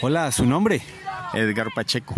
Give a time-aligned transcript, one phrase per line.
[0.00, 0.80] Hola, ¿su nombre?
[1.34, 2.14] Edgar Pacheco.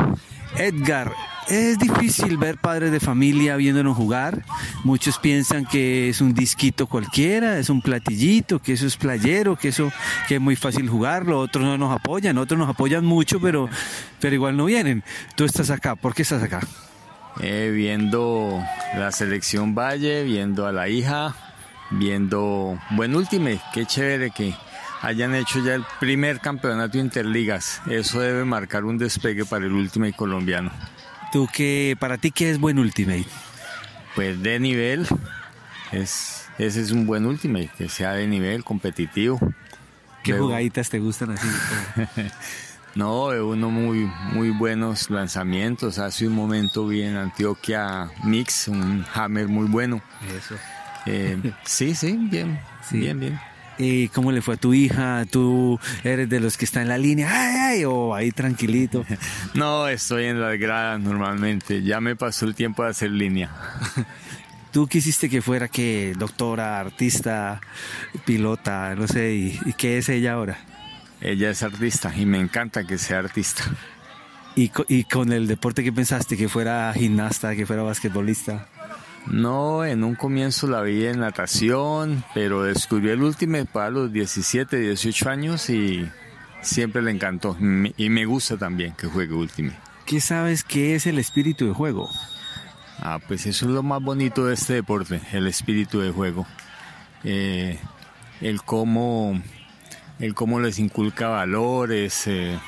[0.59, 1.15] Edgar,
[1.49, 4.45] es difícil ver padres de familia viéndonos jugar.
[4.85, 9.69] Muchos piensan que es un disquito cualquiera, es un platillito, que eso es playero, que
[9.69, 9.91] eso
[10.29, 11.39] que es muy fácil jugarlo.
[11.39, 13.71] Otros no nos apoyan, otros nos apoyan mucho, pero,
[14.21, 15.03] pero igual no vienen.
[15.35, 16.61] Tú estás acá, ¿por qué estás acá?
[17.41, 18.63] Eh, viendo
[18.95, 21.35] la selección Valle, viendo a la hija,
[21.91, 23.63] viendo buen Ultimate.
[23.73, 24.55] Qué chévere que
[25.03, 27.81] hayan hecho ya el primer campeonato interligas.
[27.87, 30.71] Eso debe marcar un despegue para el Ultimate colombiano.
[31.33, 33.27] ¿Tú qué, para ti qué es buen Ultimate?
[34.15, 35.07] Pues de nivel,
[35.93, 39.39] es, ese es un buen Ultimate, que sea de nivel, competitivo.
[40.23, 41.49] ¿Qué jugaditas te gustan así?
[42.95, 45.99] no, uno muy, muy buenos lanzamientos.
[45.99, 50.03] Hace un momento vi en Antioquia Mix, un hammer muy bueno.
[50.37, 50.57] Eso.
[51.07, 52.61] Eh, sí, sí, bien,
[52.91, 53.50] bien, bien.
[53.83, 55.25] ¿Y cómo le fue a tu hija?
[55.25, 57.31] ¿Tú eres de los que está en la línea?
[57.33, 57.85] ¡Ay, ay!
[57.87, 59.07] ¿O ahí tranquilito?
[59.55, 61.83] No, estoy en la grada normalmente.
[61.83, 63.51] Ya me pasó el tiempo de hacer línea.
[64.73, 67.61] ¿Tú quisiste que fuera que doctora, artista,
[68.27, 69.33] pilota, no sé?
[69.33, 70.59] ¿Y, y qué es ella ahora?
[71.23, 73.65] Ella es artista y me encanta que sea artista.
[74.57, 76.37] ¿Y, y con el deporte qué pensaste?
[76.37, 78.69] ¿Que fuera gimnasta, que fuera basquetbolista?
[79.27, 84.77] No, en un comienzo la vi en natación, pero descubrí el último para los 17,
[84.79, 86.09] 18 años y
[86.63, 87.57] siempre le encantó.
[87.97, 89.73] Y me gusta también que juegue último.
[90.07, 92.11] ¿Qué sabes que es el espíritu de juego?
[92.99, 96.47] Ah, pues eso es lo más bonito de este deporte, el espíritu de juego.
[97.25, 97.79] Eh,
[98.41, 99.41] el cómo
[100.19, 102.59] el cómo les inculca valores, eh,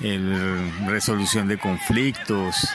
[0.00, 2.68] el resolución de conflictos,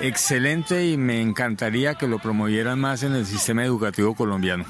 [0.00, 4.64] excelente y me encantaría que lo promovieran más en el sistema educativo colombiano.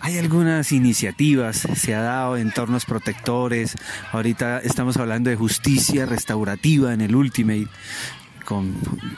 [0.00, 3.76] Hay algunas iniciativas, se ha dado entornos protectores,
[4.12, 7.66] ahorita estamos hablando de justicia restaurativa en el Ultimate,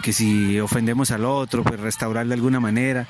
[0.02, 3.06] que si ofendemos al otro, pues restaurar de alguna manera.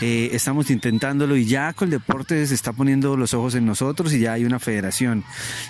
[0.00, 4.12] Eh, estamos intentándolo y ya con el deporte se está poniendo los ojos en nosotros
[4.14, 5.24] y ya hay una federación.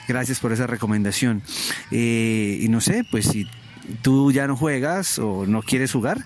[0.06, 1.42] Gracias por esa recomendación.
[1.90, 3.48] Eh, y no sé, pues si
[4.02, 6.24] tú ya no juegas o no quieres jugar.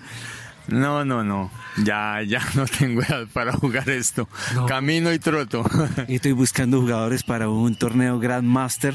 [0.67, 1.51] No, no, no.
[1.83, 4.29] Ya, ya no tengo edad para jugar esto.
[4.55, 4.65] No.
[4.65, 5.63] Camino y troto.
[6.07, 8.93] Estoy buscando jugadores para un torneo Grandmaster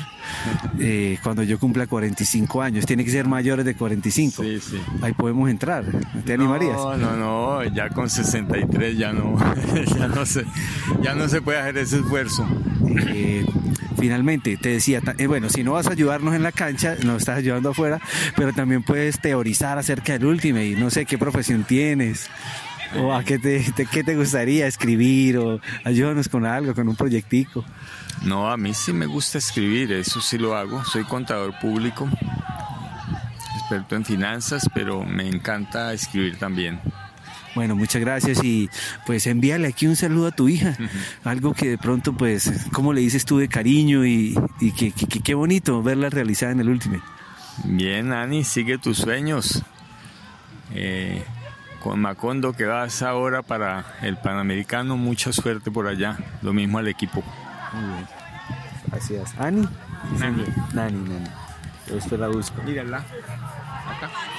[0.78, 2.86] eh, cuando yo cumpla 45 años.
[2.86, 4.42] Tiene que ser mayores de 45.
[4.42, 4.80] Sí, sí.
[5.02, 5.84] Ahí podemos entrar.
[6.24, 6.76] ¿Te animarías?
[6.76, 7.64] No, no, no.
[7.64, 9.36] Ya con 63 ya no,
[9.98, 10.44] ya no se,
[11.02, 12.46] ya no se puede hacer ese esfuerzo.
[13.08, 13.44] Eh,
[13.98, 17.38] finalmente, te decía, eh, bueno, si no vas a ayudarnos en la cancha, nos estás
[17.38, 18.00] ayudando afuera,
[18.36, 22.30] pero también puedes teorizar acerca del último y no sé qué profesión tienes.
[22.96, 25.36] ¿O a qué te, te, qué te gustaría escribir?
[25.36, 27.62] ¿O ayúdanos con algo, con un proyectico?
[28.22, 30.82] No, a mí sí me gusta escribir, eso sí lo hago.
[30.84, 32.08] Soy contador público,
[33.60, 36.80] experto en finanzas, pero me encanta escribir también.
[37.58, 38.70] Bueno, muchas gracias y
[39.04, 40.88] pues envíale aquí un saludo a tu hija, uh -huh.
[41.24, 45.06] algo que de pronto pues, como le dices tú de cariño y, y que, que,
[45.06, 47.02] que, qué bonito verla realizada en el último.
[47.64, 49.64] Bien, Ani, sigue tus sueños.
[50.72, 51.20] Eh,
[51.82, 56.16] con Macondo que vas ahora para el Panamericano, mucha suerte por allá.
[56.42, 57.24] Lo mismo al equipo.
[57.72, 58.06] Muy bien.
[58.86, 59.34] Gracias.
[59.36, 59.68] ¿Ani?
[60.16, 60.44] Nani.
[60.74, 61.28] Nani, Nani.
[62.08, 62.62] Yo la busco.
[62.62, 62.98] Mírala.
[62.98, 64.10] Acá.